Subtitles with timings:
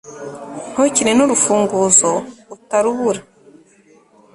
[0.71, 2.09] ntukine nurufunguzo
[2.55, 3.21] utarubura